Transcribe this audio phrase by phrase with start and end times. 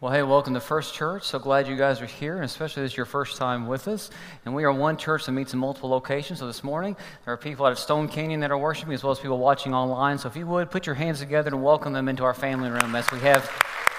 [0.00, 1.24] Well, hey, welcome to First Church.
[1.24, 4.10] So glad you guys are here, and especially this is your first time with us.
[4.44, 6.38] And we are one church that meets in multiple locations.
[6.38, 9.10] So this morning, there are people out of Stone Canyon that are worshiping, as well
[9.10, 10.16] as people watching online.
[10.16, 12.94] So if you would, put your hands together and welcome them into our family room
[12.94, 13.50] as we have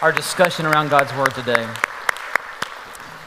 [0.01, 1.67] our discussion around God's Word today.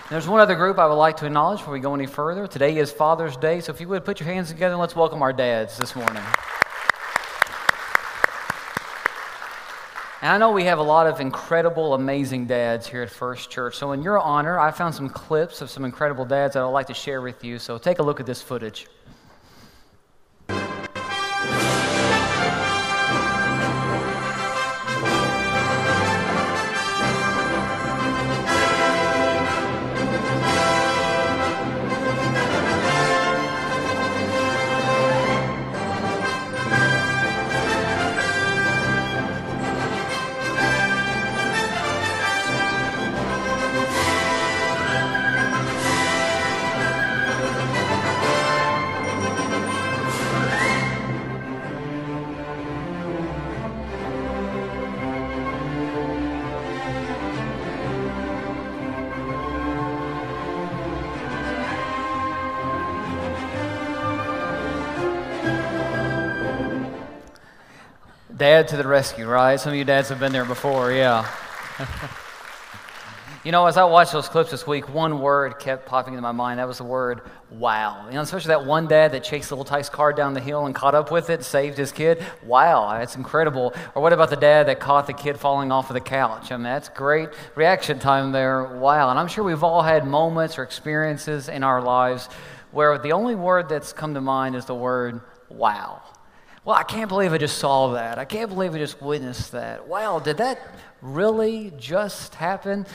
[0.09, 2.47] There's one other group I would like to acknowledge before we go any further.
[2.47, 5.21] Today is Father's Day, so if you would, put your hands together and let's welcome
[5.21, 6.23] our dads this morning.
[10.23, 13.75] And I know we have a lot of incredible, amazing dads here at First Church.
[13.75, 16.87] So, in your honor, I found some clips of some incredible dads that I'd like
[16.87, 17.59] to share with you.
[17.59, 18.87] So, take a look at this footage.
[68.43, 69.55] Dad to the rescue, right?
[69.61, 71.31] Some of you dads have been there before, yeah.
[73.45, 76.33] you know, as I watched those clips this week, one word kept popping into my
[76.33, 76.59] mind.
[76.59, 77.21] That was the word
[77.53, 78.09] wow.
[78.09, 80.75] You know, especially that one dad that chased little Tyke's car down the hill and
[80.75, 82.21] caught up with it, saved his kid.
[82.45, 83.75] Wow, that's incredible.
[83.95, 86.51] Or what about the dad that caught the kid falling off of the couch?
[86.51, 88.77] I mean, that's great reaction time there.
[88.77, 89.11] Wow.
[89.11, 92.29] And I'm sure we've all had moments or experiences in our lives
[92.73, 96.03] where the only word that's come to mind is the word wow.
[96.65, 98.21] Well, I can't believe I just saw that.
[98.21, 99.89] I can't believe I just witnessed that.
[99.89, 100.61] Wow, did that
[101.01, 102.87] really just happen?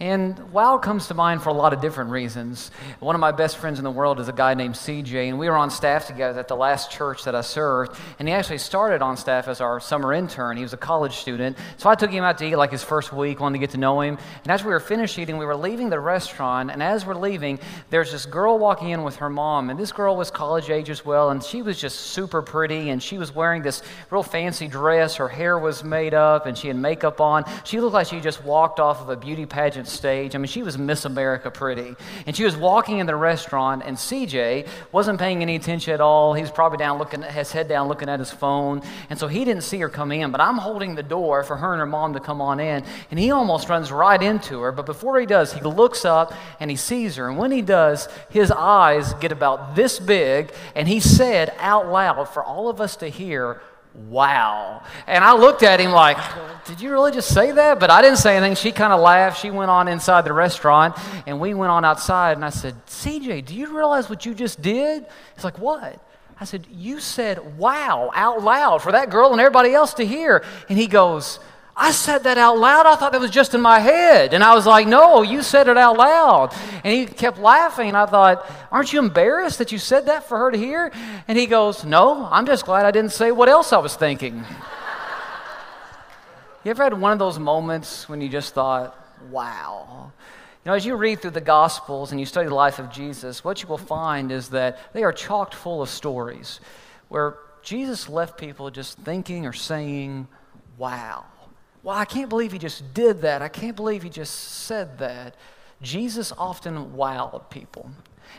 [0.00, 2.72] And wow comes to mind for a lot of different reasons.
[2.98, 5.48] One of my best friends in the world is a guy named CJ, and we
[5.48, 7.96] were on staff together at the last church that I served.
[8.18, 10.56] And he actually started on staff as our summer intern.
[10.56, 11.56] He was a college student.
[11.76, 13.78] So I took him out to eat like his first week, wanted to get to
[13.78, 14.18] know him.
[14.42, 16.72] And as we were finished eating, we were leaving the restaurant.
[16.72, 19.70] And as we're leaving, there's this girl walking in with her mom.
[19.70, 21.30] And this girl was college age as well.
[21.30, 22.90] And she was just super pretty.
[22.90, 23.80] And she was wearing this
[24.10, 25.14] real fancy dress.
[25.14, 27.44] Her hair was made up, and she had makeup on.
[27.62, 30.34] She looked like she just walked off of a beauty pageant stage.
[30.34, 31.94] I mean, she was Miss America pretty.
[32.26, 36.34] And she was walking in the restaurant, and CJ wasn't paying any attention at all.
[36.34, 38.82] He was probably down looking, at his head down looking at his phone.
[39.10, 40.30] And so he didn't see her come in.
[40.30, 42.84] But I'm holding the door for her and her mom to come on in.
[43.10, 44.72] And he almost runs right into her.
[44.72, 47.28] But before he does, he looks up and he sees her.
[47.28, 50.52] And when he does, his eyes get about this big.
[50.74, 53.60] And he said out loud for all of us to hear,
[53.94, 54.82] wow.
[55.06, 56.18] And I looked at him like,
[56.66, 57.80] did you really just say that?
[57.80, 58.56] But I didn't say anything.
[58.56, 59.40] She kind of laughed.
[59.40, 60.96] She went on inside the restaurant,
[61.26, 62.36] and we went on outside.
[62.36, 65.06] And I said, CJ, do you realize what you just did?
[65.34, 66.00] He's like, what?
[66.40, 70.44] I said, you said wow out loud for that girl and everybody else to hear.
[70.68, 71.38] And he goes,
[71.76, 72.86] I said that out loud.
[72.86, 74.32] I thought that was just in my head.
[74.32, 76.54] And I was like, no, you said it out loud.
[76.84, 77.88] And he kept laughing.
[77.88, 80.92] And I thought, aren't you embarrassed that you said that for her to hear?
[81.26, 84.36] And he goes, no, I'm just glad I didn't say what else I was thinking.
[86.64, 88.96] you ever had one of those moments when you just thought,
[89.30, 90.12] wow?
[90.64, 93.42] You know, as you read through the Gospels and you study the life of Jesus,
[93.42, 96.60] what you will find is that they are chocked full of stories
[97.08, 100.28] where Jesus left people just thinking or saying,
[100.78, 101.24] wow.
[101.84, 103.42] Well, I can't believe he just did that.
[103.42, 105.36] I can't believe he just said that.
[105.82, 107.90] Jesus often wowed people.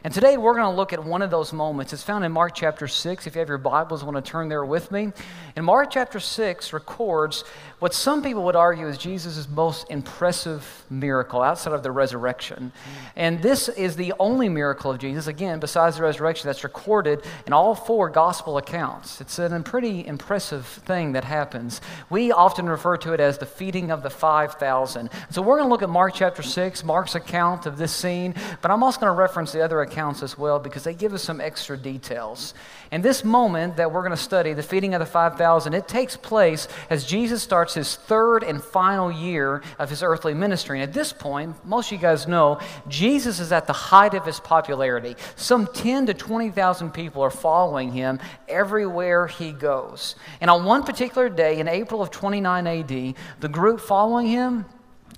[0.03, 1.93] And today we're going to look at one of those moments.
[1.93, 3.27] It's found in Mark chapter 6.
[3.27, 5.11] If you have your Bibles, want to turn there with me.
[5.55, 7.43] And Mark chapter 6 records
[7.85, 12.71] what some people would argue is Jesus' most impressive miracle outside of the resurrection.
[12.73, 12.91] Hmm.
[13.15, 17.53] And this is the only miracle of Jesus, again, besides the resurrection, that's recorded in
[17.53, 19.21] all four gospel accounts.
[19.21, 21.79] It's a pretty impressive thing that happens.
[22.09, 25.11] We often refer to it as the feeding of the 5,000.
[25.29, 28.33] So we're going to look at Mark chapter 6, Mark's account of this scene,
[28.63, 31.21] but I'm also going to reference the other accounts as well because they give us
[31.21, 32.55] some extra details.
[32.91, 36.17] And this moment that we're going to study, the feeding of the 5,000, it takes
[36.17, 40.81] place as Jesus starts his third and final year of his earthly ministry.
[40.81, 44.25] And at this point, most of you guys know, Jesus is at the height of
[44.25, 45.15] his popularity.
[45.35, 50.15] Some 10 to 20,000 people are following him everywhere he goes.
[50.41, 54.65] And on one particular day in April of 29 AD, the group following him,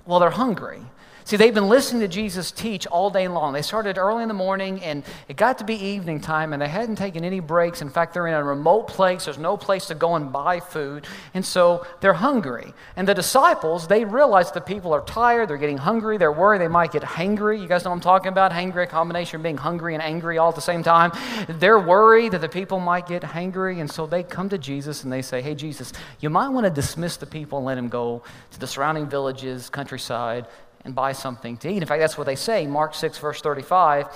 [0.04, 0.80] well, they're hungry.
[1.28, 3.52] See, they've been listening to Jesus teach all day long.
[3.52, 6.68] They started early in the morning, and it got to be evening time, and they
[6.68, 7.82] hadn't taken any breaks.
[7.82, 9.26] In fact, they're in a remote place.
[9.26, 11.06] There's no place to go and buy food.
[11.34, 12.72] And so they're hungry.
[12.96, 15.50] And the disciples, they realize the people are tired.
[15.50, 16.16] They're getting hungry.
[16.16, 17.60] They're worried they might get hangry.
[17.60, 18.50] You guys know what I'm talking about?
[18.50, 21.12] Hangry, a combination of being hungry and angry all at the same time.
[21.46, 23.82] They're worried that the people might get hangry.
[23.82, 26.70] And so they come to Jesus and they say, Hey, Jesus, you might want to
[26.70, 28.22] dismiss the people and let them go
[28.52, 30.46] to the surrounding villages, countryside
[30.88, 31.82] and buy something to eat.
[31.82, 34.06] In fact, that's what they say, Mark 6, verse 35.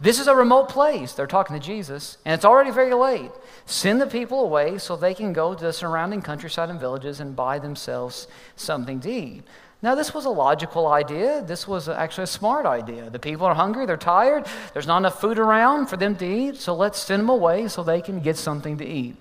[0.00, 1.12] This is a remote place.
[1.12, 3.32] They're talking to Jesus, and it's already very late.
[3.66, 7.34] Send the people away so they can go to the surrounding countryside and villages and
[7.34, 9.42] buy themselves something to eat.
[9.82, 11.42] Now, this was a logical idea.
[11.42, 13.10] This was actually a smart idea.
[13.10, 16.56] The people are hungry, they're tired, there's not enough food around for them to eat,
[16.56, 19.16] so let's send them away so they can get something to eat.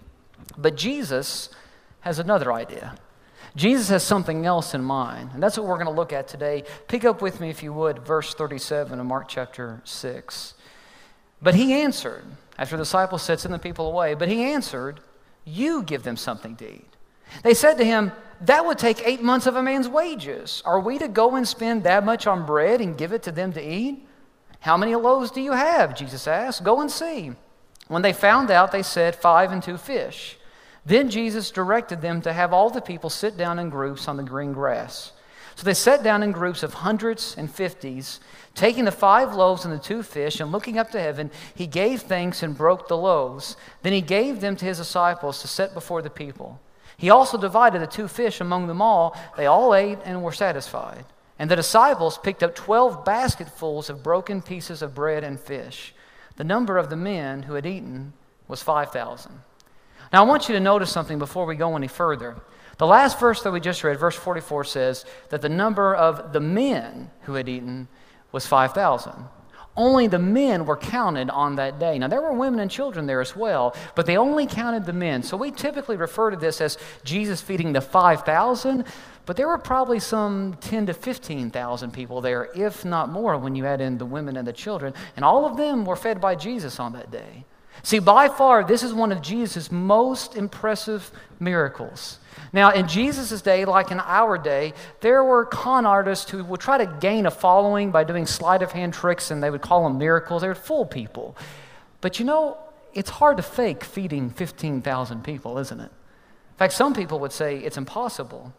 [0.60, 1.50] But Jesus
[2.02, 2.96] has another idea.
[3.56, 6.64] Jesus has something else in mind, and that's what we're going to look at today.
[6.88, 10.54] Pick up with me, if you would, verse 37 of Mark chapter 6.
[11.42, 12.26] But he answered,
[12.58, 15.00] after the disciples said, Send the people away, but he answered,
[15.46, 16.90] You give them something to eat.
[17.44, 18.12] They said to him,
[18.42, 20.62] That would take eight months of a man's wages.
[20.66, 23.54] Are we to go and spend that much on bread and give it to them
[23.54, 24.06] to eat?
[24.60, 25.96] How many loaves do you have?
[25.96, 26.64] Jesus asked.
[26.64, 27.32] Go and see.
[27.88, 30.38] When they found out, they said, Five and two fish.
[30.90, 34.24] Then Jesus directed them to have all the people sit down in groups on the
[34.24, 35.12] green grass.
[35.56, 38.20] So they sat down in groups of hundreds and fifties,
[38.56, 42.02] taking the five loaves and the two fish, and looking up to heaven, he gave
[42.02, 43.56] thanks and broke the loaves.
[43.84, 46.60] Then he gave them to his disciples to set before the people.
[46.98, 49.16] He also divided the two fish among them all.
[49.38, 51.06] They all ate and were satisfied.
[51.38, 55.94] And the disciples picked up twelve basketfuls of broken pieces of bread and fish.
[56.38, 58.14] The number of the men who had eaten
[58.48, 59.42] was 5,000.
[60.12, 62.36] Now, I want you to notice something before we go any further.
[62.78, 66.40] The last verse that we just read, verse 44, says that the number of the
[66.40, 67.88] men who had eaten
[68.32, 69.14] was 5,000.
[69.78, 72.00] Only the men were counted on that day.
[72.00, 75.24] Now, there were women and children there as well, but they only counted the men.
[75.24, 78.84] So we typically refer to this as Jesus feeding the 5,000,
[79.26, 83.66] but there were probably some 10 to 15,000 people there, if not more, when you
[83.66, 84.94] add in the women and the children.
[85.16, 87.46] And all of them were fed by Jesus on that day.
[87.84, 92.20] See, by far, this is one of Jesus' most impressive miracles.
[92.52, 96.78] Now, in Jesus' day, like in our day, there were con artists who would try
[96.78, 99.98] to gain a following by doing sleight of hand tricks, and they would call them
[99.98, 100.42] miracles.
[100.42, 101.38] They would fool people.
[102.02, 102.58] But you know,
[102.94, 105.84] it's hard to fake feeding 15,000 people, isn't it?
[105.84, 108.54] In fact, some people would say it's impossible.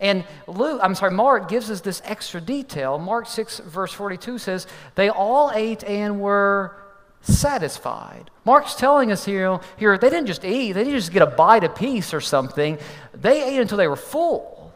[0.00, 2.98] And Luke, I'm sorry, Mark gives us this extra detail.
[2.98, 6.76] Mark 6, verse 42 says, They all ate and were
[7.24, 8.30] satisfied.
[8.44, 11.64] Mark's telling us here, here they didn't just eat, they didn't just get a bite
[11.64, 12.78] of piece or something.
[13.12, 14.72] They ate until they were full.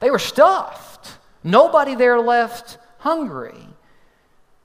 [0.00, 1.18] They were stuffed.
[1.42, 3.66] Nobody there left hungry.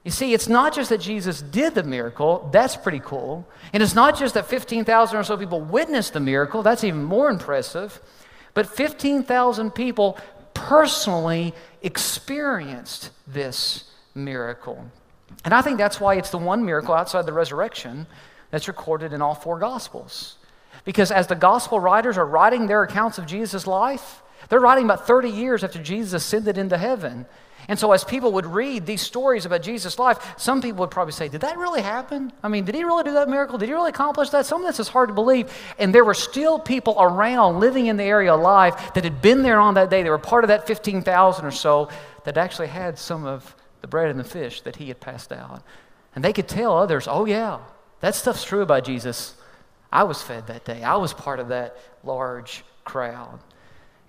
[0.03, 3.47] You see, it's not just that Jesus did the miracle, that's pretty cool.
[3.71, 7.29] And it's not just that 15,000 or so people witnessed the miracle, that's even more
[7.29, 8.01] impressive.
[8.53, 10.17] But 15,000 people
[10.53, 14.85] personally experienced this miracle.
[15.45, 18.07] And I think that's why it's the one miracle outside the resurrection
[18.51, 20.37] that's recorded in all four Gospels.
[20.85, 25.07] Because as the Gospel writers are writing their accounts of Jesus' life, they're writing about
[25.07, 27.25] 30 years after Jesus ascended into heaven.
[27.69, 31.13] And so, as people would read these stories about Jesus' life, some people would probably
[31.13, 32.33] say, Did that really happen?
[32.43, 33.57] I mean, did he really do that miracle?
[33.57, 34.45] Did he really accomplish that?
[34.45, 35.49] Some of this is hard to believe.
[35.79, 39.59] And there were still people around living in the area alive that had been there
[39.59, 40.03] on that day.
[40.03, 41.89] They were part of that 15,000 or so
[42.25, 45.61] that actually had some of the bread and the fish that he had passed out.
[46.15, 47.59] And they could tell others, oh, yeah,
[47.99, 49.35] that stuff's true about Jesus.
[49.91, 53.39] I was fed that day, I was part of that large crowd.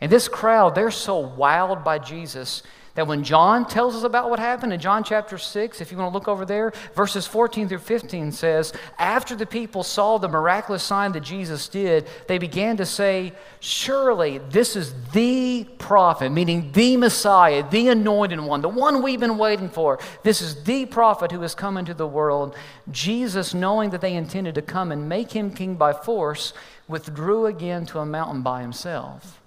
[0.00, 2.62] And this crowd, they're so wowed by Jesus
[2.94, 6.12] that when John tells us about what happened in John chapter 6, if you want
[6.12, 10.84] to look over there, verses 14 through 15 says, After the people saw the miraculous
[10.84, 16.96] sign that Jesus did, they began to say, Surely this is the prophet, meaning the
[16.96, 19.98] Messiah, the anointed one, the one we've been waiting for.
[20.22, 22.54] This is the prophet who has come into the world.
[22.92, 26.52] Jesus, knowing that they intended to come and make him king by force,
[26.86, 29.40] withdrew again to a mountain by himself.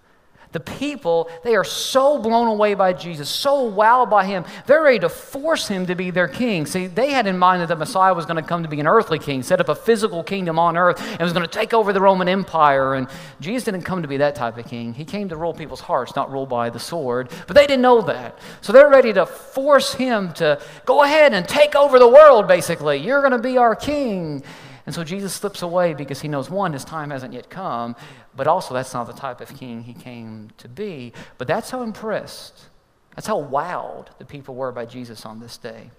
[0.57, 4.97] The people, they are so blown away by Jesus, so wowed by him, they're ready
[4.97, 6.65] to force him to be their king.
[6.65, 8.87] See, they had in mind that the Messiah was going to come to be an
[8.87, 11.93] earthly king, set up a physical kingdom on earth, and was going to take over
[11.93, 12.95] the Roman Empire.
[12.95, 13.07] And
[13.39, 14.95] Jesus didn't come to be that type of king.
[14.95, 17.29] He came to rule people's hearts, not rule by the sword.
[17.45, 18.39] But they didn't know that.
[18.61, 22.97] So they're ready to force him to go ahead and take over the world, basically.
[22.97, 24.41] You're going to be our king.
[24.87, 27.97] And so Jesus slips away because he knows, one, his time hasn't yet come,
[28.37, 31.11] but also that's not the type of king he came to be.
[31.37, 32.69] But that's how impressed
[33.15, 35.89] That's how wowed the people were by Jesus on this day.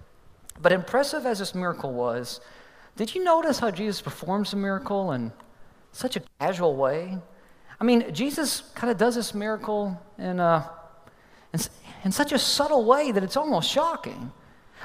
[0.61, 2.39] But impressive as this miracle was,
[2.95, 5.33] did you notice how Jesus performs the miracle in
[5.91, 7.17] such a casual way?
[7.79, 10.69] I mean, Jesus kind of does this miracle in, a,
[11.53, 11.59] in,
[12.05, 14.31] in such a subtle way that it's almost shocking.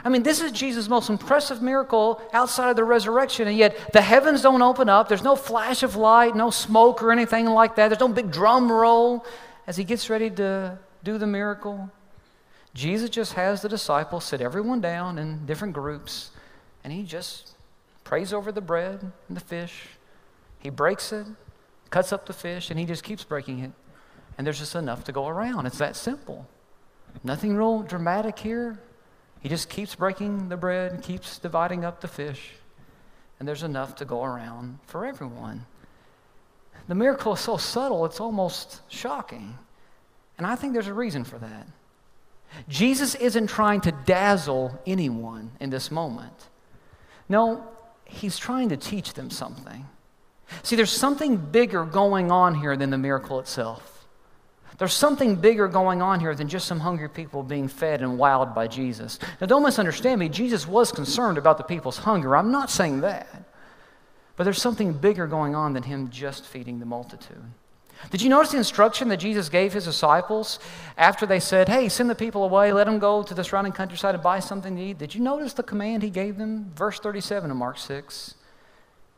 [0.02, 4.02] I mean, this is Jesus' most impressive miracle outside of the resurrection, and yet the
[4.02, 5.08] heavens don't open up.
[5.08, 7.88] There's no flash of light, no smoke or anything like that.
[7.88, 9.24] There's no big drum roll
[9.66, 11.90] as he gets ready to do the miracle.
[12.74, 16.30] Jesus just has the disciples sit everyone down in different groups,
[16.82, 17.54] and he just
[18.02, 19.86] prays over the bread and the fish.
[20.58, 21.26] He breaks it,
[21.90, 23.70] cuts up the fish, and he just keeps breaking it.
[24.36, 25.66] And there's just enough to go around.
[25.66, 26.48] It's that simple.
[27.22, 28.80] Nothing real dramatic here.
[29.44, 32.52] He just keeps breaking the bread and keeps dividing up the fish,
[33.38, 35.66] and there's enough to go around for everyone.
[36.88, 39.58] The miracle is so subtle, it's almost shocking.
[40.38, 41.66] And I think there's a reason for that.
[42.70, 46.48] Jesus isn't trying to dazzle anyone in this moment.
[47.28, 47.68] No,
[48.06, 49.84] he's trying to teach them something.
[50.62, 53.93] See, there's something bigger going on here than the miracle itself.
[54.78, 58.54] There's something bigger going on here than just some hungry people being fed and wowed
[58.54, 59.18] by Jesus.
[59.40, 60.28] Now, don't misunderstand me.
[60.28, 62.36] Jesus was concerned about the people's hunger.
[62.36, 63.28] I'm not saying that.
[64.36, 67.44] But there's something bigger going on than him just feeding the multitude.
[68.10, 70.58] Did you notice the instruction that Jesus gave his disciples
[70.98, 74.14] after they said, Hey, send the people away, let them go to the surrounding countryside
[74.14, 74.98] and buy something to eat?
[74.98, 76.72] Did you notice the command he gave them?
[76.74, 78.34] Verse 37 of Mark 6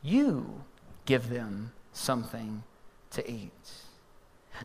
[0.03, 0.61] You
[1.05, 2.63] give them something
[3.11, 3.51] to eat.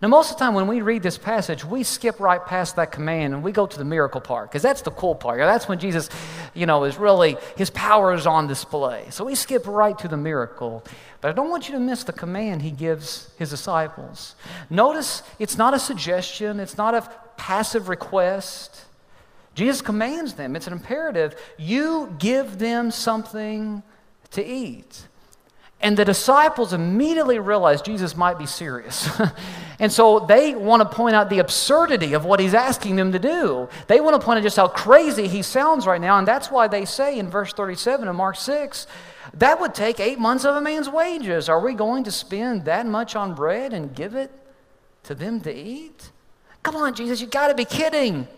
[0.01, 2.93] Now, most of the time when we read this passage, we skip right past that
[2.93, 5.39] command and we go to the miracle part because that's the cool part.
[5.39, 6.09] That's when Jesus,
[6.55, 9.07] you know, is really, his power is on display.
[9.11, 10.83] So we skip right to the miracle.
[11.21, 14.35] But I don't want you to miss the command he gives his disciples.
[14.71, 18.87] Notice it's not a suggestion, it's not a passive request.
[19.55, 21.37] Jesus commands them, it's an imperative.
[21.59, 23.83] You give them something
[24.31, 25.07] to eat.
[25.83, 29.11] And the disciples immediately realized Jesus might be serious.
[29.83, 33.19] and so they want to point out the absurdity of what he's asking them to
[33.19, 33.69] do.
[33.89, 36.19] They want to point out just how crazy he sounds right now.
[36.19, 38.87] And that's why they say in verse 37 of Mark 6
[39.35, 41.49] that would take eight months of a man's wages.
[41.49, 44.31] Are we going to spend that much on bread and give it
[45.03, 46.13] to them to eat?
[46.63, 48.29] Come on, Jesus, you got to be kidding.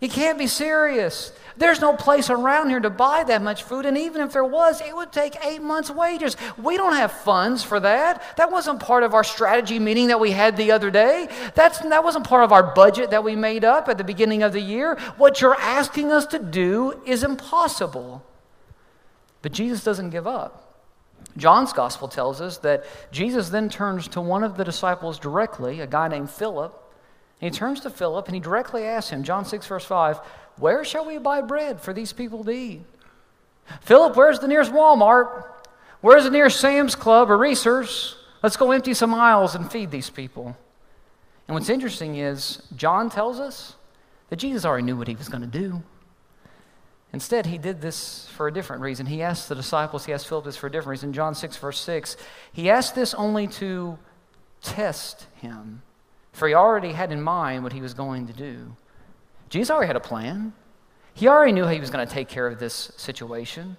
[0.00, 1.32] You can't be serious.
[1.56, 4.80] There's no place around here to buy that much food, and even if there was,
[4.80, 6.36] it would take eight months' wages.
[6.56, 8.36] We don't have funds for that.
[8.36, 11.28] That wasn't part of our strategy meeting that we had the other day.
[11.56, 14.52] That's, that wasn't part of our budget that we made up at the beginning of
[14.52, 14.96] the year.
[15.16, 18.24] What you're asking us to do is impossible.
[19.42, 20.64] But Jesus doesn't give up.
[21.36, 25.86] John's gospel tells us that Jesus then turns to one of the disciples directly, a
[25.88, 26.72] guy named Philip,
[27.40, 30.18] and he turns to Philip and he directly asks him, John 6, verse 5,
[30.56, 32.82] Where shall we buy bread for these people to eat?
[33.82, 35.44] Philip, where's the nearest Walmart?
[36.00, 38.16] Where's the nearest Sam's Club or Reasor's?
[38.42, 40.56] Let's go empty some aisles and feed these people.
[41.46, 43.76] And what's interesting is, John tells us
[44.30, 45.82] that Jesus already knew what he was going to do.
[47.12, 49.06] Instead, he did this for a different reason.
[49.06, 51.12] He asked the disciples, he asked Philip this for a different reason.
[51.12, 52.16] John 6, verse 6,
[52.52, 53.98] he asked this only to
[54.60, 55.82] test him
[56.32, 58.76] for he already had in mind what he was going to do.
[59.48, 60.52] Jesus already had a plan.
[61.14, 63.76] He already knew how he was going to take care of this situation.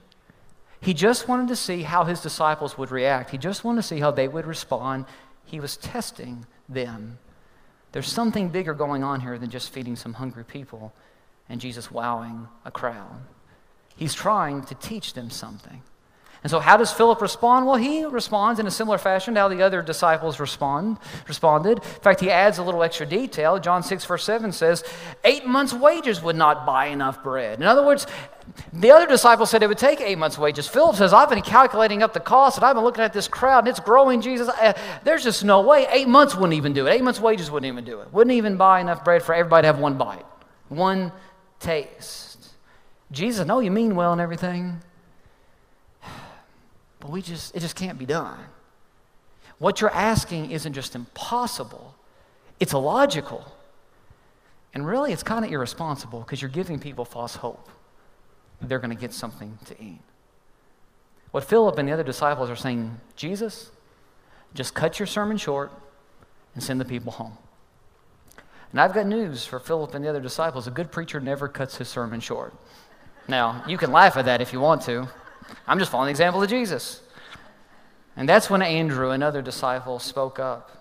[0.81, 3.29] He just wanted to see how his disciples would react.
[3.29, 5.05] He just wanted to see how they would respond.
[5.45, 7.19] He was testing them.
[7.91, 10.93] There's something bigger going on here than just feeding some hungry people
[11.49, 13.21] and Jesus wowing a crowd.
[13.95, 15.81] He's trying to teach them something.
[16.41, 17.65] And so, how does Philip respond?
[17.65, 21.79] Well, he responds in a similar fashion to how the other disciples respond, responded.
[21.79, 23.59] In fact, he adds a little extra detail.
[23.59, 24.85] John 6, verse 7 says,
[25.25, 27.59] Eight months' wages would not buy enough bread.
[27.59, 28.07] In other words,
[28.71, 30.65] the other disciples said it would take eight months' wages.
[30.65, 33.59] Philip says, I've been calculating up the cost, and I've been looking at this crowd,
[33.59, 34.47] and it's growing, Jesus.
[34.47, 35.87] Uh, there's just no way.
[35.91, 36.91] Eight months wouldn't even do it.
[36.91, 38.13] Eight months' wages wouldn't even do it.
[38.13, 40.25] Wouldn't even buy enough bread for everybody to have one bite,
[40.69, 41.11] one
[41.59, 42.47] taste.
[43.11, 44.81] Jesus, no, you mean well and everything.
[46.99, 48.39] But we just, it just can't be done.
[49.57, 51.95] What you're asking isn't just impossible,
[52.59, 53.55] it's illogical.
[54.73, 57.69] And really, it's kind of irresponsible because you're giving people false hope.
[58.61, 60.01] They're going to get something to eat.
[61.31, 63.71] What Philip and the other disciples are saying, Jesus,
[64.53, 65.71] just cut your sermon short
[66.53, 67.37] and send the people home.
[68.71, 71.77] And I've got news for Philip and the other disciples a good preacher never cuts
[71.77, 72.53] his sermon short.
[73.27, 75.07] Now, you can laugh at that if you want to.
[75.67, 77.01] I'm just following the example of Jesus.
[78.15, 80.71] And that's when Andrew, another disciple, spoke up.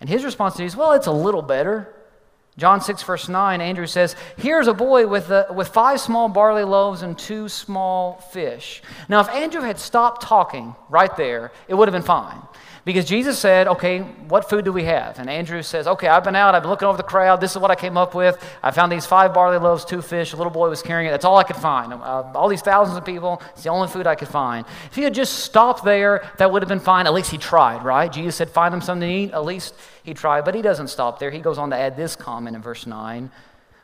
[0.00, 1.94] And his response to is, well, it's a little better.
[2.58, 6.64] John 6, verse 9, Andrew says, Here's a boy with, a, with five small barley
[6.64, 8.82] loaves and two small fish.
[9.08, 12.42] Now, if Andrew had stopped talking right there, it would have been fine.
[12.84, 15.20] Because Jesus said, Okay, what food do we have?
[15.20, 17.58] And Andrew says, Okay, I've been out, I've been looking over the crowd, this is
[17.58, 18.42] what I came up with.
[18.60, 21.12] I found these five barley loaves, two fish, a little boy was carrying it.
[21.12, 21.92] That's all I could find.
[21.92, 24.66] Uh, all these thousands of people, it's the only food I could find.
[24.86, 27.06] If he had just stopped there, that would have been fine.
[27.06, 28.10] At least he tried, right?
[28.10, 29.32] Jesus said, Find him something to eat.
[29.32, 30.44] At least he tried.
[30.44, 31.30] But he doesn't stop there.
[31.30, 33.30] He goes on to add this comment in verse 9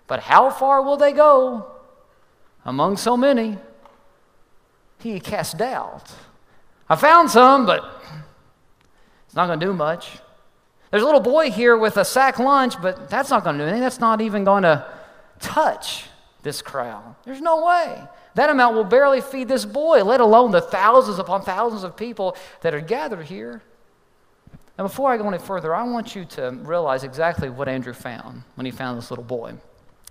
[0.09, 1.71] But how far will they go
[2.65, 3.59] among so many?
[4.99, 6.13] He cast doubt.
[6.89, 7.85] I found some, but
[9.29, 10.19] it's not going to do much.
[10.91, 13.69] There's a little boy here with a sack lunch, but that's not going to do
[13.69, 13.83] anything.
[13.83, 14.91] That's not even going to
[15.39, 16.07] touch
[16.43, 17.15] this crowd.
[17.25, 18.03] There's no way.
[18.35, 22.37] That amount will barely feed this boy, let alone the thousands upon thousands of people
[22.63, 23.63] that are gathered here.
[24.79, 28.45] And before I go any further, I want you to realize exactly what Andrew found
[28.55, 29.55] when he found this little boy.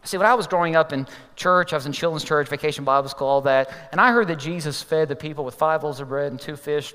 [0.03, 3.09] See, when I was growing up in church, I was in children's church, vacation Bible
[3.09, 6.09] school, all that, and I heard that Jesus fed the people with five loaves of
[6.09, 6.93] bread and two fish.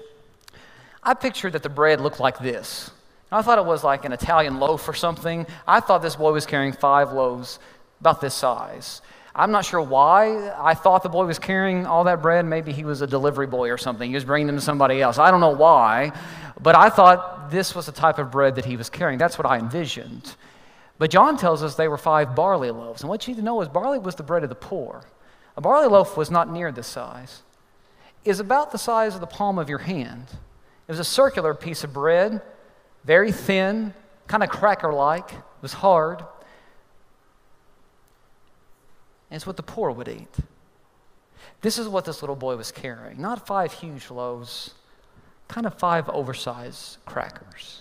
[1.02, 2.90] I pictured that the bread looked like this.
[3.30, 5.46] I thought it was like an Italian loaf or something.
[5.66, 7.58] I thought this boy was carrying five loaves
[8.00, 9.00] about this size.
[9.34, 12.44] I'm not sure why I thought the boy was carrying all that bread.
[12.44, 14.08] Maybe he was a delivery boy or something.
[14.08, 15.18] He was bringing them to somebody else.
[15.18, 16.12] I don't know why,
[16.60, 19.18] but I thought this was the type of bread that he was carrying.
[19.18, 20.36] That's what I envisioned.
[20.98, 23.00] But John tells us they were five barley loaves.
[23.00, 25.02] And what you need to know is barley was the bread of the poor.
[25.56, 27.42] A barley loaf was not near this size.
[28.24, 30.26] Is about the size of the palm of your hand.
[30.86, 32.42] It was a circular piece of bread,
[33.04, 33.94] very thin,
[34.26, 35.32] kind of cracker like.
[35.32, 36.20] It was hard.
[39.30, 40.36] And it's what the poor would eat.
[41.62, 43.20] This is what this little boy was carrying.
[43.20, 44.74] Not five huge loaves,
[45.48, 47.80] kind of five oversized crackers.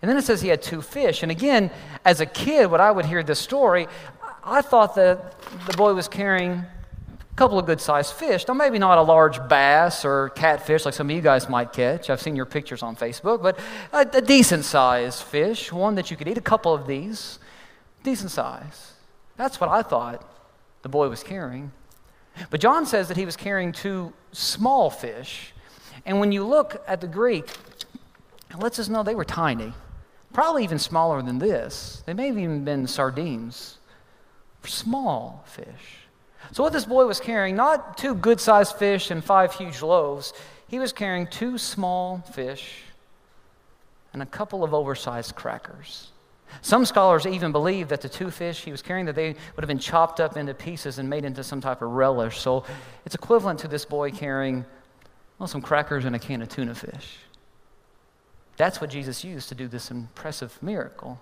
[0.00, 1.22] And then it says he had two fish.
[1.22, 1.70] And again,
[2.04, 3.86] as a kid, when I would hear this story,
[4.42, 6.64] I thought that the boy was carrying
[7.32, 8.46] a couple of good sized fish.
[8.46, 12.10] Now, maybe not a large bass or catfish like some of you guys might catch.
[12.10, 13.58] I've seen your pictures on Facebook, but
[13.92, 17.38] a, a decent sized fish, one that you could eat, a couple of these,
[18.02, 18.92] decent size.
[19.36, 20.28] That's what I thought
[20.82, 21.72] the boy was carrying.
[22.50, 25.52] But John says that he was carrying two small fish.
[26.04, 27.48] And when you look at the Greek,
[28.50, 29.72] it lets us know they were tiny,
[30.32, 32.02] probably even smaller than this.
[32.04, 33.78] They may have even been sardines,
[34.64, 36.01] small fish.
[36.50, 40.32] So, what this boy was carrying, not two good sized fish and five huge loaves,
[40.68, 42.82] he was carrying two small fish
[44.12, 46.08] and a couple of oversized crackers.
[46.60, 49.68] Some scholars even believe that the two fish he was carrying that they would have
[49.68, 52.40] been chopped up into pieces and made into some type of relish.
[52.40, 52.64] So
[53.06, 54.66] it's equivalent to this boy carrying
[55.38, 57.18] well, some crackers and a can of tuna fish.
[58.56, 61.18] That's what Jesus used to do this impressive miracle.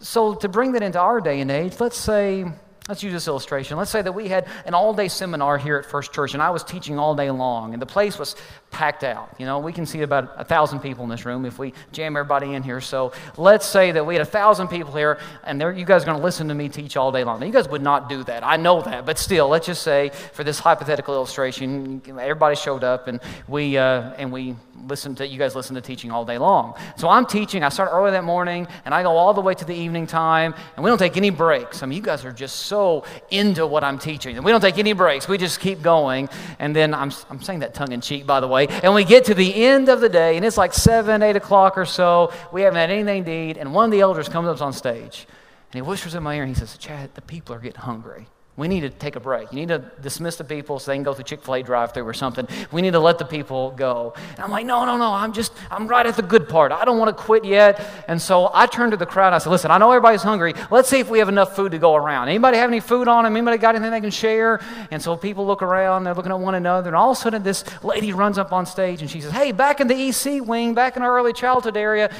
[0.00, 2.46] So to bring that into our day and age, let's say
[2.88, 3.76] Let's use this illustration.
[3.76, 6.50] Let's say that we had an all day seminar here at First Church, and I
[6.50, 8.34] was teaching all day long, and the place was
[8.72, 9.34] packed out.
[9.38, 12.16] You know, we can see about a thousand people in this room if we jam
[12.16, 12.80] everybody in here.
[12.80, 16.18] So let's say that we had a thousand people here, and you guys are going
[16.18, 17.38] to listen to me teach all day long.
[17.38, 18.44] Now, you guys would not do that.
[18.44, 23.06] I know that, but still, let's just say for this hypothetical illustration, everybody showed up,
[23.06, 24.56] and we uh, and we
[24.86, 26.74] listen to you guys listen to teaching all day long.
[26.96, 27.62] So I'm teaching.
[27.62, 30.54] I start early that morning, and I go all the way to the evening time,
[30.76, 31.82] and we don't take any breaks.
[31.82, 34.78] I mean, you guys are just so into what I'm teaching, and we don't take
[34.78, 35.28] any breaks.
[35.28, 36.28] We just keep going.
[36.58, 38.61] And then I'm I'm saying that tongue in cheek, by the way.
[38.70, 41.76] And we get to the end of the day, and it's like seven, eight o'clock
[41.76, 42.32] or so.
[42.52, 45.26] We haven't had anything to eat, and one of the elders comes up on stage,
[45.72, 48.26] and he whispers in my ear, and he says, "Chad, the people are getting hungry."
[48.54, 49.50] We need to take a break.
[49.50, 51.94] You need to dismiss the people so they can go through Chick fil A drive
[51.94, 52.46] through or something.
[52.70, 54.12] We need to let the people go.
[54.32, 55.10] And I'm like, no, no, no.
[55.10, 56.70] I'm just, I'm right at the good part.
[56.70, 57.80] I don't want to quit yet.
[58.08, 60.52] And so I turned to the crowd and I said, listen, I know everybody's hungry.
[60.70, 62.28] Let's see if we have enough food to go around.
[62.28, 63.34] Anybody have any food on them?
[63.34, 64.60] Anybody got anything they can share?
[64.90, 66.88] And so people look around, they're looking at one another.
[66.88, 69.52] And all of a sudden, this lady runs up on stage and she says, hey,
[69.52, 72.14] back in the EC wing, back in our early childhood area,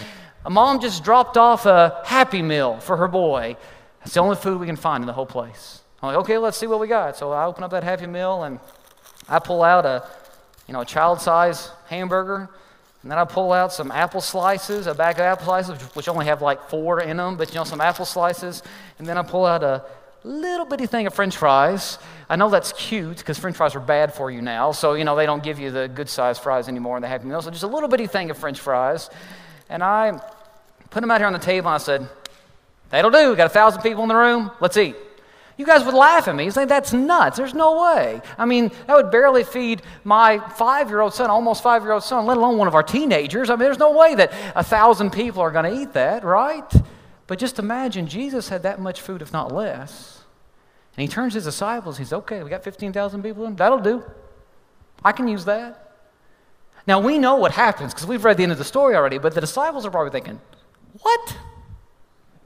[0.46, 3.54] a mom just dropped off a Happy Meal for her boy.
[4.02, 5.81] It's the only food we can find in the whole place.
[6.02, 7.16] I'm like, okay, let's see what we got.
[7.16, 8.58] So I open up that Happy Meal and
[9.28, 10.04] I pull out a,
[10.66, 12.48] you know, a child-size hamburger.
[13.02, 16.26] And then I pull out some apple slices, a bag of apple slices, which only
[16.26, 18.62] have like four in them, but you know, some apple slices.
[18.98, 19.84] And then I pull out a
[20.24, 21.98] little bitty thing of french fries.
[22.28, 24.72] I know that's cute because french fries are bad for you now.
[24.72, 27.26] So, you know, they don't give you the good sized fries anymore in the Happy
[27.26, 27.42] Meal.
[27.42, 29.10] So just a little bitty thing of french fries.
[29.68, 30.20] And I
[30.90, 32.08] put them out here on the table and I said,
[32.90, 33.30] that'll do.
[33.30, 34.50] We got a thousand people in the room.
[34.60, 34.96] Let's eat.
[35.56, 36.44] You guys would laugh at me.
[36.44, 37.36] You say, that's nuts.
[37.36, 38.20] There's no way.
[38.38, 42.02] I mean, that would barely feed my five year old son, almost five year old
[42.02, 43.50] son, let alone one of our teenagers.
[43.50, 46.72] I mean, there's no way that a thousand people are going to eat that, right?
[47.26, 50.22] But just imagine Jesus had that much food, if not less.
[50.96, 51.98] And he turns to his disciples.
[51.98, 53.56] He says, okay, we got 15,000 people in.
[53.56, 54.02] That'll do.
[55.04, 55.92] I can use that.
[56.86, 59.34] Now we know what happens because we've read the end of the story already, but
[59.34, 60.40] the disciples are probably thinking,
[61.00, 61.36] What?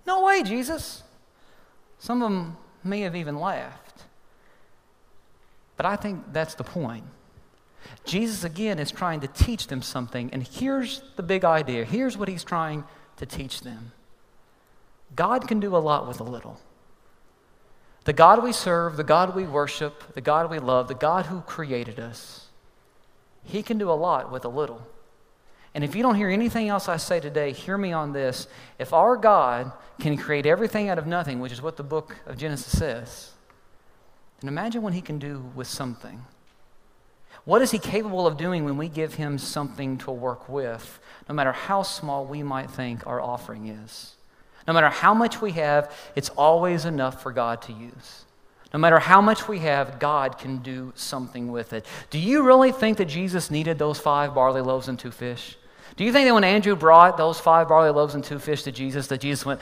[0.06, 1.02] No way, Jesus.
[1.98, 4.04] Some of them may have even laughed.
[5.76, 7.04] But I think that's the point.
[8.04, 11.84] Jesus, again, is trying to teach them something, and here's the big idea.
[11.84, 12.84] Here's what he's trying
[13.16, 13.92] to teach them
[15.14, 16.60] God can do a lot with a little.
[18.04, 21.40] The God we serve, the God we worship, the God we love, the God who
[21.40, 22.46] created us,
[23.42, 24.86] he can do a lot with a little.
[25.76, 28.48] And if you don't hear anything else I say today, hear me on this.
[28.78, 32.38] If our God can create everything out of nothing, which is what the book of
[32.38, 33.32] Genesis says,
[34.40, 36.24] then imagine what he can do with something.
[37.44, 41.34] What is he capable of doing when we give him something to work with, no
[41.34, 44.16] matter how small we might think our offering is?
[44.66, 48.24] No matter how much we have, it's always enough for God to use.
[48.72, 51.84] No matter how much we have, God can do something with it.
[52.08, 55.58] Do you really think that Jesus needed those five barley loaves and two fish?
[55.96, 58.72] Do you think that when Andrew brought those five barley loaves and two fish to
[58.72, 59.60] Jesus, that Jesus went,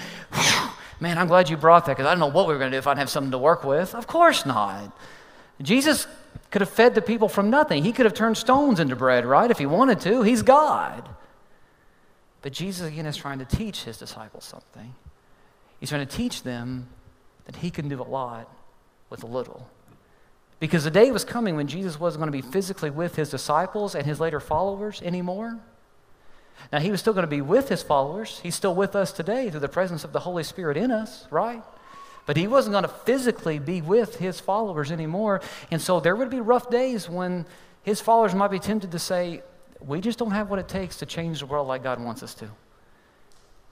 [1.00, 2.76] Man, I'm glad you brought that because I don't know what we were going to
[2.76, 3.94] do if I didn't have something to work with?
[3.94, 4.96] Of course not.
[5.60, 6.06] Jesus
[6.50, 7.82] could have fed the people from nothing.
[7.82, 9.50] He could have turned stones into bread, right?
[9.50, 10.22] If he wanted to.
[10.22, 11.08] He's God.
[12.42, 14.94] But Jesus, again, is trying to teach his disciples something.
[15.80, 16.88] He's trying to teach them
[17.46, 18.48] that he can do a lot
[19.10, 19.68] with a little.
[20.60, 23.94] Because the day was coming when Jesus wasn't going to be physically with his disciples
[23.94, 25.58] and his later followers anymore.
[26.72, 28.40] Now, he was still going to be with his followers.
[28.42, 31.62] He's still with us today through the presence of the Holy Spirit in us, right?
[32.26, 35.40] But he wasn't going to physically be with his followers anymore.
[35.70, 37.46] And so there would be rough days when
[37.82, 39.42] his followers might be tempted to say,
[39.80, 42.34] We just don't have what it takes to change the world like God wants us
[42.36, 42.48] to.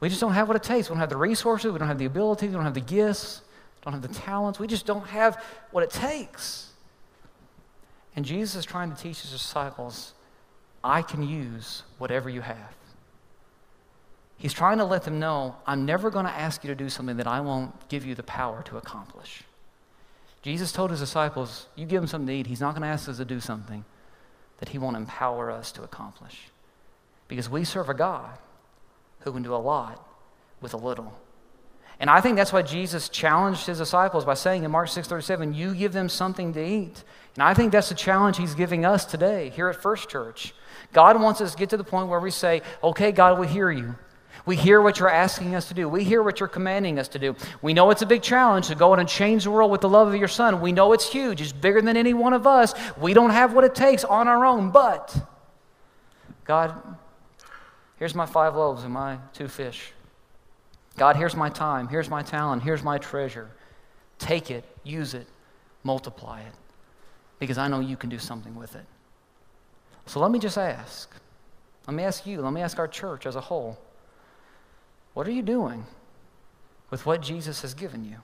[0.01, 0.89] We just don't have what it takes.
[0.89, 3.41] We don't have the resources, we don't have the ability, we don't have the gifts,
[3.77, 4.59] We don't have the talents.
[4.59, 6.71] We just don't have what it takes.
[8.15, 10.13] And Jesus is trying to teach his disciples,
[10.85, 12.75] I can use whatever you have.
[14.37, 17.17] He's trying to let them know, I'm never going to ask you to do something
[17.19, 19.45] that I won't give you the power to accomplish.
[20.43, 23.09] Jesus told his disciples, You give him something to eat, he's not going to ask
[23.09, 23.85] us to do something
[24.59, 26.49] that he won't empower us to accomplish.
[27.29, 28.37] Because we serve a God
[29.21, 30.05] who can do a lot
[30.61, 31.17] with a little.
[32.01, 35.75] And I think that's why Jesus challenged his disciples by saying in Mark 6:37, "You
[35.75, 39.51] give them something to eat." And I think that's the challenge he's giving us today
[39.51, 40.55] here at First Church.
[40.93, 43.71] God wants us to get to the point where we say, "Okay, God, we hear
[43.71, 43.95] you.
[44.45, 45.89] We hear what you're asking us to do.
[45.89, 47.37] We hear what you're commanding us to do.
[47.61, 49.89] We know it's a big challenge to go out and change the world with the
[49.89, 50.61] love of your son.
[50.61, 51.41] We know it's huge.
[51.41, 52.75] It's bigger than any one of us.
[52.99, 55.17] We don't have what it takes on our own, but
[56.45, 56.75] God,
[57.97, 59.93] here's my five loaves and my two fish.
[60.97, 61.89] God, here's my time.
[61.89, 62.63] Here's my talent.
[62.63, 63.51] Here's my treasure.
[64.19, 65.27] Take it, use it,
[65.83, 66.55] multiply it,
[67.39, 68.85] because I know you can do something with it.
[70.07, 71.11] So let me just ask.
[71.87, 73.79] Let me ask you, let me ask our church as a whole.
[75.15, 75.87] What are you doing
[76.91, 78.17] with what Jesus has given you?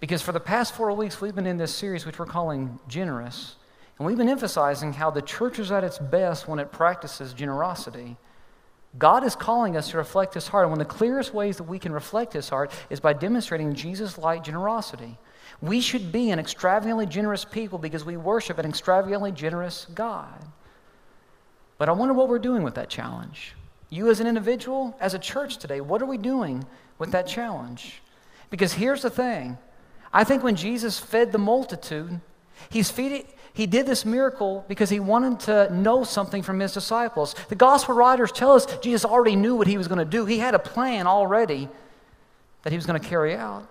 [0.00, 3.56] Because for the past four weeks, we've been in this series which we're calling Generous.
[3.98, 8.16] And we've been emphasizing how the church is at its best when it practices generosity.
[8.98, 10.64] God is calling us to reflect His heart.
[10.64, 13.74] And one of the clearest ways that we can reflect His heart is by demonstrating
[13.74, 15.18] Jesus like generosity.
[15.60, 20.44] We should be an extravagantly generous people because we worship an extravagantly generous God.
[21.78, 23.54] But I wonder what we're doing with that challenge.
[23.90, 26.64] You, as an individual, as a church today, what are we doing
[26.98, 28.02] with that challenge?
[28.50, 29.58] Because here's the thing
[30.12, 32.20] I think when Jesus fed the multitude,
[32.70, 33.26] he's feeding,
[33.56, 37.34] he did this miracle because he wanted to know something from his disciples.
[37.48, 40.38] The gospel writers tell us Jesus already knew what he was going to do, he
[40.38, 41.70] had a plan already
[42.64, 43.66] that he was going to carry out.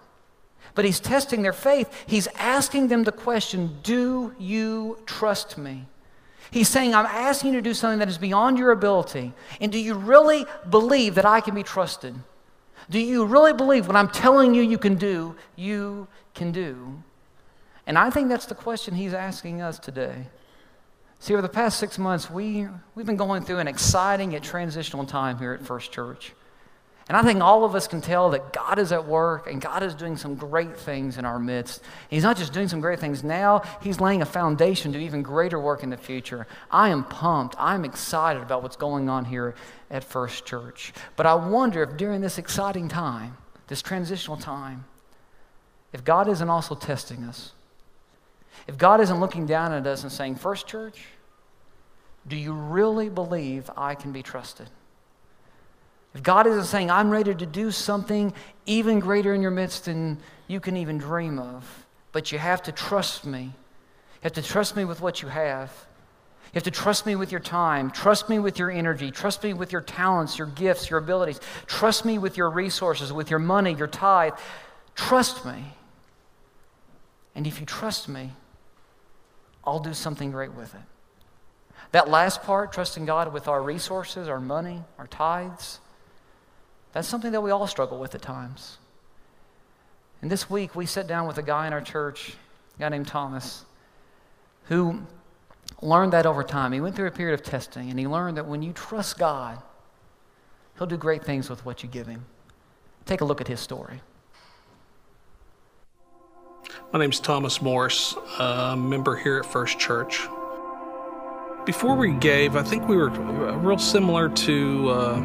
[0.74, 1.88] But he's testing their faith.
[2.08, 5.86] He's asking them the question Do you trust me?
[6.50, 9.34] He's saying, I'm asking you to do something that is beyond your ability.
[9.62, 12.16] And do you really believe that I can be trusted?
[12.90, 17.04] Do you really believe what I'm telling you you can do, you can do?
[17.88, 20.28] And I think that's the question he's asking us today.
[21.20, 25.06] See, over the past six months, we, we've been going through an exciting yet transitional
[25.06, 26.34] time here at First Church.
[27.08, 29.84] And I think all of us can tell that God is at work and God
[29.84, 31.84] is doing some great things in our midst.
[32.10, 35.60] He's not just doing some great things now, He's laying a foundation to even greater
[35.60, 36.48] work in the future.
[36.72, 37.56] I am pumped.
[37.60, 39.54] I'm excited about what's going on here
[39.92, 40.94] at First Church.
[41.16, 44.86] But I wonder if during this exciting time, this transitional time,
[45.94, 47.52] if God isn't also testing us.
[48.68, 51.06] If God isn't looking down at us and saying, First Church,
[52.28, 54.70] do you really believe I can be trusted?
[56.16, 58.34] If God isn't saying, I'm ready to do something
[58.66, 62.72] even greater in your midst than you can even dream of, but you have to
[62.72, 63.42] trust me.
[63.42, 65.72] You have to trust me with what you have.
[66.46, 67.92] You have to trust me with your time.
[67.92, 69.12] Trust me with your energy.
[69.12, 71.42] Trust me with your talents, your gifts, your abilities.
[71.68, 74.34] Trust me with your resources, with your money, your tithe.
[74.96, 75.74] Trust me.
[77.36, 78.32] And if you trust me,
[79.66, 80.82] I'll do something great with it.
[81.92, 85.80] That last part, trusting God with our resources, our money, our tithes,
[86.94, 88.78] that's something that we all struggle with at times.
[90.22, 92.34] And this week, we sat down with a guy in our church,
[92.78, 93.66] a guy named Thomas,
[94.66, 95.02] who
[95.82, 96.72] learned that over time.
[96.72, 99.62] He went through a period of testing, and he learned that when you trust God,
[100.78, 102.26] He'll do great things with what you give Him.
[103.06, 104.02] Take a look at his story.
[106.96, 110.30] My name's Thomas Morse, a member here at First Church.
[111.66, 115.20] Before we gave, I think we were real similar to uh,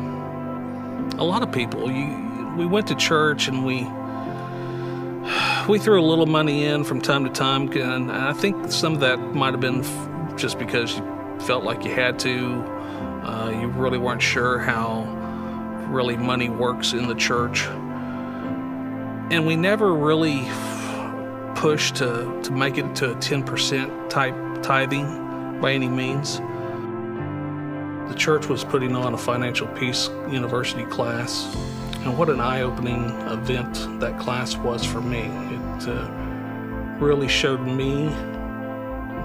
[1.16, 1.88] a lot of people.
[1.88, 3.82] You, we went to church and we
[5.72, 9.00] we threw a little money in from time to time, and I think some of
[9.02, 9.84] that might have been
[10.36, 12.64] just because you felt like you had to.
[13.22, 15.04] Uh, you really weren't sure how
[15.88, 17.66] really money works in the church,
[19.30, 20.48] and we never really
[21.60, 26.38] pushed to to make it to a 10% type tithing by any means.
[28.08, 31.54] The church was putting on a financial peace university class
[31.96, 35.20] and what an eye opening event that class was for me.
[35.20, 36.08] It uh,
[36.98, 38.06] really showed me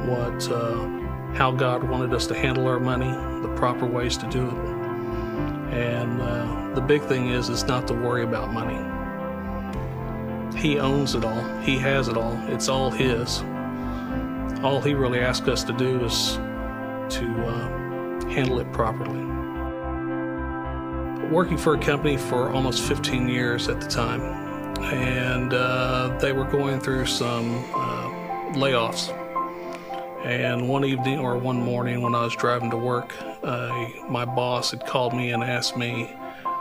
[0.09, 0.85] what, uh,
[1.35, 3.11] how God wanted us to handle our money,
[3.47, 4.53] the proper ways to do it.
[5.73, 8.94] And uh, the big thing is, is not to worry about money.
[10.65, 13.43] He owns it all, He has it all, it's all His.
[14.63, 16.37] All He really asks us to do is
[17.17, 19.23] to uh, handle it properly
[21.29, 24.21] working for a company for almost 15 years at the time,
[24.81, 28.09] and uh, they were going through some uh,
[28.53, 29.11] layoffs.
[30.25, 34.71] And one evening or one morning when I was driving to work, uh, my boss
[34.71, 36.09] had called me and asked me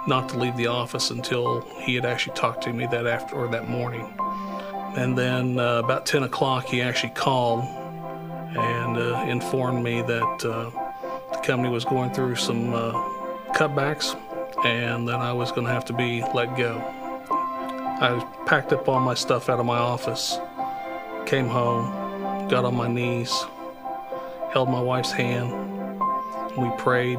[0.06, 3.48] not to leave the office until he had actually talked to me that after or
[3.48, 4.12] that morning.
[4.96, 10.70] And then uh, about 10 o'clock, he actually called and uh, informed me that uh,
[11.32, 12.72] the company was going through some
[13.54, 14.14] cutbacks
[14.64, 16.78] and that I was going to have to be let go.
[18.00, 20.38] I packed up all my stuff out of my office,
[21.26, 23.32] came home, got on my knees,
[24.52, 25.50] held my wife's hand,
[26.56, 27.18] we prayed.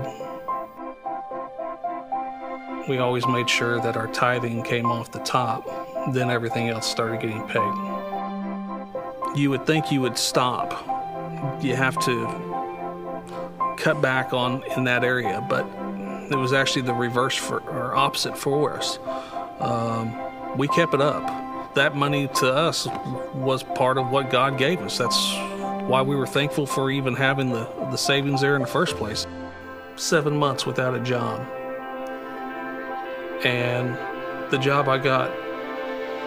[2.88, 5.66] We always made sure that our tithing came off the top,
[6.14, 7.74] then everything else started getting paid.
[9.36, 10.72] You would think you would stop.
[11.64, 15.66] You have to cut back on in that area, but
[16.32, 19.00] it was actually the reverse for, or opposite for us.
[19.60, 20.16] Um,
[20.56, 21.74] we kept it up.
[21.74, 22.88] That money to us
[23.34, 25.00] was part of what God gave us.
[25.00, 25.36] That's
[25.88, 29.26] why we were thankful for even having the, the savings there in the first place.
[29.96, 31.46] Seven months without a job.
[33.46, 33.96] And
[34.52, 35.30] the job I got,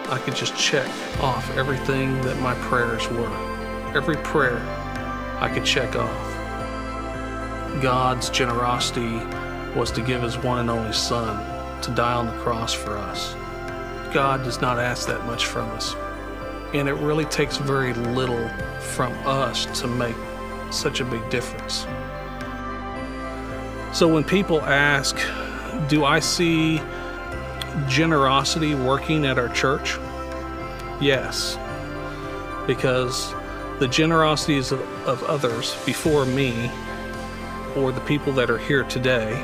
[0.09, 0.89] I could just check
[1.21, 3.93] off everything that my prayers were.
[3.93, 4.61] Every prayer
[5.41, 7.83] I could check off.
[7.83, 9.17] God's generosity
[9.77, 13.35] was to give his one and only Son to die on the cross for us.
[14.15, 15.97] God does not ask that much from us.
[16.73, 20.15] And it really takes very little from us to make
[20.71, 21.85] such a big difference.
[23.93, 25.17] So when people ask,
[25.89, 26.81] Do I see
[27.87, 29.97] generosity working at our church?
[31.01, 31.59] Yes.
[32.67, 33.33] Because
[33.79, 36.71] the generosities of, of others before me,
[37.77, 39.43] or the people that are here today,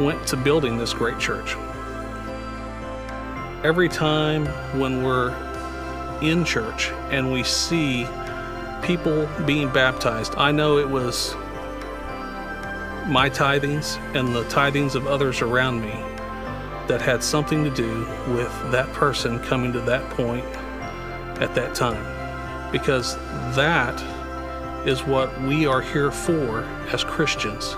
[0.00, 1.54] went to building this great church.
[3.64, 4.46] Every time
[4.78, 5.34] when we're
[6.20, 8.06] in church and we see
[8.82, 11.34] people being baptized, I know it was
[13.06, 16.15] my tithings and the tithings of others around me
[16.88, 20.44] that had something to do with that person coming to that point
[21.40, 22.02] at that time.
[22.72, 23.16] Because
[23.54, 24.00] that
[24.86, 26.60] is what we are here for
[26.92, 27.76] as Christians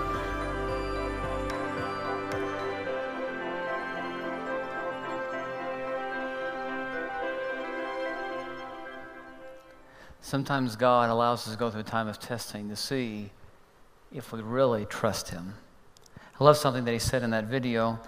[10.29, 13.31] Sometimes God allows us to go through a time of testing to see
[14.13, 15.55] if we really trust Him.
[16.39, 17.99] I love something that He said in that video.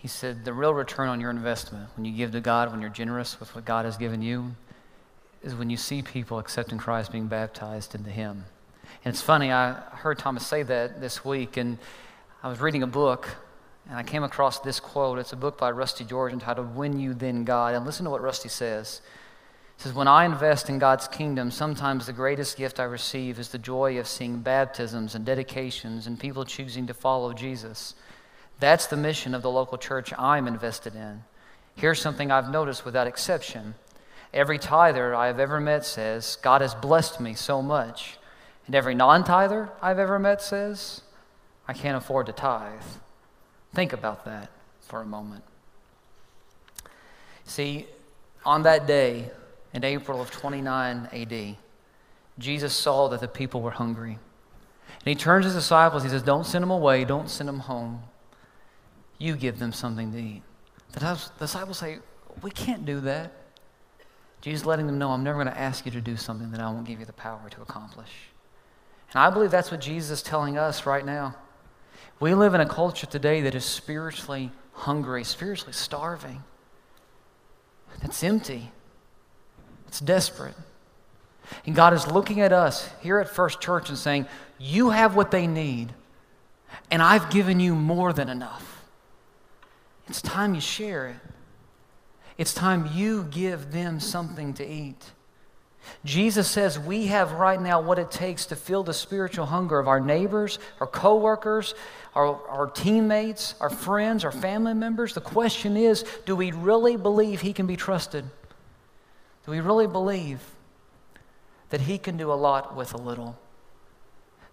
[0.00, 2.88] He said, The real return on your investment, when you give to God, when you're
[2.88, 4.56] generous with what God has given you,
[5.42, 8.46] is when you see people accepting Christ being baptized into Him.
[9.04, 11.76] And it's funny, I heard Thomas say that this week, and
[12.42, 13.28] I was reading a book,
[13.90, 15.18] And I came across this quote.
[15.18, 17.74] It's a book by Rusty George entitled When You Then God.
[17.74, 19.02] And listen to what Rusty says.
[19.76, 23.48] He says, When I invest in God's kingdom, sometimes the greatest gift I receive is
[23.48, 27.94] the joy of seeing baptisms and dedications and people choosing to follow Jesus.
[28.60, 31.24] That's the mission of the local church I'm invested in.
[31.74, 33.74] Here's something I've noticed without exception.
[34.32, 38.18] Every tither I have ever met says, God has blessed me so much.
[38.66, 41.00] And every non tither I've ever met says,
[41.66, 42.82] I can't afford to tithe.
[43.74, 45.44] Think about that for a moment.
[47.44, 47.86] See,
[48.44, 49.30] on that day
[49.72, 51.56] in April of 29 AD,
[52.38, 54.18] Jesus saw that the people were hungry.
[55.00, 56.02] And he turns to his disciples.
[56.02, 58.02] He says, Don't send them away, don't send them home.
[59.20, 60.42] You give them something to eat.
[60.92, 61.98] The disciples say,
[62.42, 63.32] We can't do that.
[64.40, 66.70] Jesus letting them know, I'm never going to ask you to do something that I
[66.70, 68.10] won't give you the power to accomplish.
[69.12, 71.36] And I believe that's what Jesus is telling us right now.
[72.18, 76.42] We live in a culture today that is spiritually hungry, spiritually starving.
[78.00, 78.72] that's empty.
[79.88, 80.54] It's desperate.
[81.66, 84.26] And God is looking at us here at First Church and saying,
[84.58, 85.92] You have what they need,
[86.90, 88.79] and I've given you more than enough.
[90.10, 91.16] It's time you share it.
[92.36, 95.12] It's time you give them something to eat.
[96.04, 99.86] Jesus says we have right now what it takes to fill the spiritual hunger of
[99.86, 101.76] our neighbors, our coworkers,
[102.16, 105.14] our, our teammates, our friends, our family members.
[105.14, 108.24] The question is do we really believe He can be trusted?
[109.44, 110.40] Do we really believe
[111.68, 113.38] that He can do a lot with a little?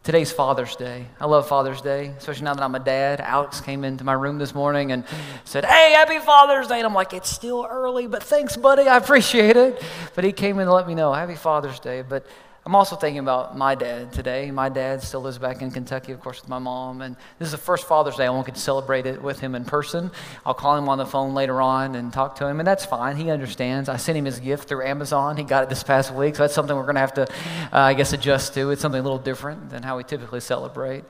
[0.03, 1.05] Today's Father's Day.
[1.19, 3.19] I love Father's Day, especially now that I'm a dad.
[3.19, 5.03] Alex came into my room this morning and
[5.43, 6.77] said, Hey, happy Father's Day.
[6.77, 8.83] And I'm like, It's still early, but thanks, buddy.
[8.83, 9.83] I appreciate it.
[10.15, 12.03] But he came in to let me know, Happy Father's Day.
[12.07, 12.25] But
[12.67, 14.51] I'm also thinking about my dad today.
[14.51, 17.01] My dad still lives back in Kentucky, of course, with my mom.
[17.01, 19.55] And this is the first Father's Day I won't get to celebrate it with him
[19.55, 20.11] in person.
[20.45, 23.15] I'll call him on the phone later on and talk to him, and that's fine.
[23.15, 23.87] He understands.
[23.87, 25.37] I sent him his gift through Amazon.
[25.37, 27.27] He got it this past week, so that's something we're going to have to, uh,
[27.71, 28.71] I guess, adjust to.
[28.71, 31.05] It's something a little different than how we typically celebrate.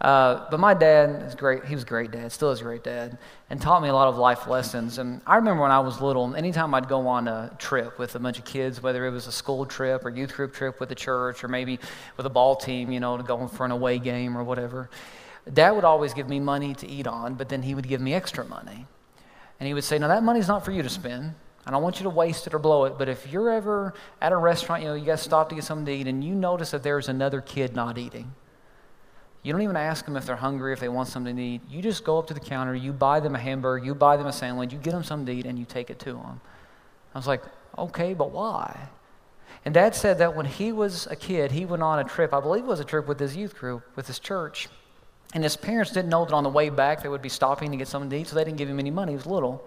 [0.00, 1.64] Uh, but my dad is great.
[1.66, 3.18] He was a great dad, still is a great dad,
[3.50, 4.96] and taught me a lot of life lessons.
[4.96, 8.18] And I remember when I was little, anytime I'd go on a trip with a
[8.18, 10.94] bunch of kids, whether it was a school trip or youth group trip with the
[10.94, 11.78] church or maybe
[12.16, 14.88] with a ball team, you know, to go for an away game or whatever,
[15.52, 18.14] dad would always give me money to eat on, but then he would give me
[18.14, 18.86] extra money.
[19.58, 21.34] And he would say, Now, that money's not for you to spend.
[21.66, 24.32] I don't want you to waste it or blow it, but if you're ever at
[24.32, 26.70] a restaurant, you know, you to stop to get something to eat, and you notice
[26.70, 28.32] that there's another kid not eating,
[29.42, 31.62] you don't even ask them if they're hungry, if they want something to eat.
[31.68, 34.26] You just go up to the counter, you buy them a hamburger, you buy them
[34.26, 36.40] a sandwich, you get them something to eat, and you take it to them.
[37.14, 37.42] I was like,
[37.78, 38.88] okay, but why?
[39.64, 42.40] And dad said that when he was a kid, he went on a trip, I
[42.40, 44.68] believe it was a trip with his youth group, with his church.
[45.32, 47.76] And his parents didn't know that on the way back they would be stopping to
[47.76, 49.12] get something to eat, so they didn't give him any money.
[49.12, 49.64] He was little.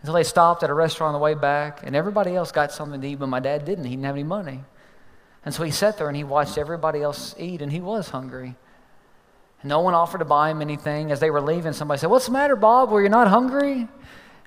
[0.00, 2.72] Until so they stopped at a restaurant on the way back, and everybody else got
[2.72, 3.84] something to eat, but my dad didn't.
[3.84, 4.64] He didn't have any money.
[5.44, 8.56] And so he sat there and he watched everybody else eat, and he was hungry.
[9.66, 11.10] No one offered to buy him anything.
[11.10, 12.90] As they were leaving, somebody said, What's the matter, Bob?
[12.90, 13.88] Were you not hungry?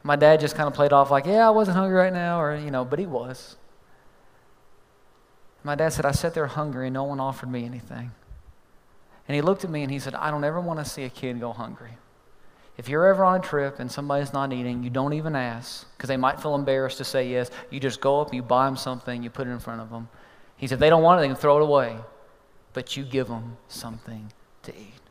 [0.01, 2.55] My dad just kind of played off like, Yeah, I wasn't hungry right now, or,
[2.55, 3.57] you know, but he was.
[5.61, 8.11] My dad said, I sat there hungry and no one offered me anything.
[9.27, 11.09] And he looked at me and he said, I don't ever want to see a
[11.09, 11.91] kid go hungry.
[12.77, 16.07] If you're ever on a trip and somebody's not eating, you don't even ask because
[16.07, 17.51] they might feel embarrassed to say yes.
[17.69, 20.07] You just go up, you buy them something, you put it in front of them.
[20.55, 21.97] He said, they don't want it, they can throw it away.
[22.71, 24.31] But you give them something
[24.63, 25.08] to eat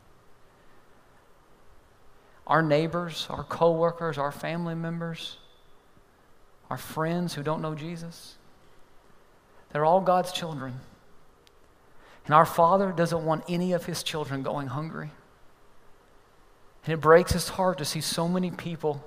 [2.49, 5.37] our neighbors, our coworkers, our family members,
[6.69, 8.35] our friends who don't know Jesus.
[9.71, 10.73] They're all God's children.
[12.25, 15.11] And our Father doesn't want any of His children going hungry.
[16.85, 19.03] And it breaks His heart to see so many people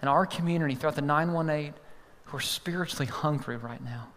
[0.00, 1.74] in our community throughout the 918
[2.24, 4.08] who are spiritually hungry right now,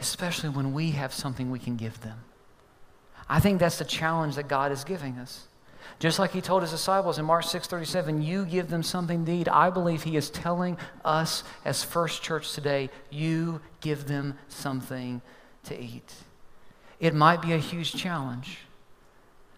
[0.00, 2.20] especially when we have something we can give them.
[3.28, 5.48] I think that's the challenge that God is giving us.
[5.98, 9.48] Just like he told his disciples in Mark 6:37, you give them something to eat.
[9.48, 15.20] I believe he is telling us as First Church today, you give them something
[15.64, 16.14] to eat.
[16.98, 18.58] It might be a huge challenge,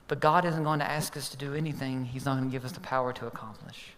[0.09, 2.65] but God isn't going to ask us to do anything he's not going to give
[2.65, 3.95] us the power to accomplish.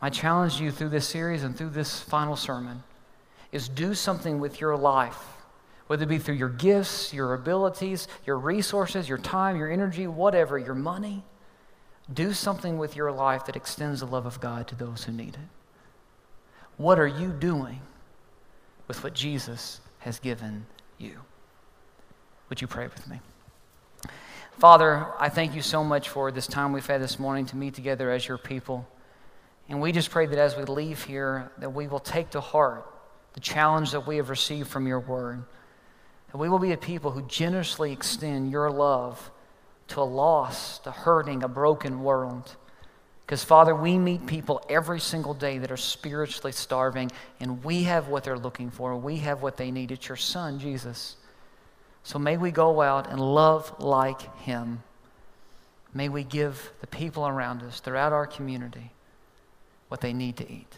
[0.00, 2.82] My challenge to you through this series and through this final sermon
[3.52, 5.41] is do something with your life
[5.86, 10.58] whether it be through your gifts, your abilities, your resources, your time, your energy, whatever,
[10.58, 11.24] your money.
[12.12, 15.34] Do something with your life that extends the love of God to those who need
[15.34, 15.48] it.
[16.76, 17.80] What are you doing
[18.88, 20.66] with what Jesus has given
[20.98, 21.20] you?
[22.48, 23.20] Would you pray with me?
[24.58, 27.74] Father, I thank you so much for this time we've had this morning to meet
[27.74, 28.86] together as your people.
[29.68, 32.86] And we just pray that as we leave here, that we will take to heart
[33.32, 35.44] the challenge that we have received from your word.
[36.32, 39.30] That we will be a people who generously extend your love
[39.88, 42.56] to a lost, a hurting, a broken world.
[43.20, 48.08] Because, Father, we meet people every single day that are spiritually starving, and we have
[48.08, 48.96] what they're looking for.
[48.96, 49.92] We have what they need.
[49.92, 51.16] It's your Son, Jesus.
[52.02, 54.82] So may we go out and love like him.
[55.94, 58.90] May we give the people around us throughout our community
[59.88, 60.74] what they need to eat.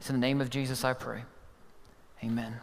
[0.00, 1.22] It's in the name of Jesus I pray.
[2.24, 2.60] Amen.